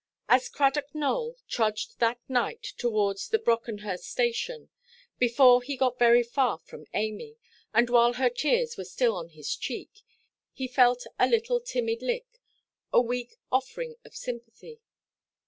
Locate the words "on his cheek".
9.15-9.91